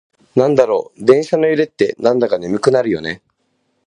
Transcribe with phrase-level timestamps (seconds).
[0.35, 3.21] なんでだろう、電車の揺れってなんだか眠くなるよね。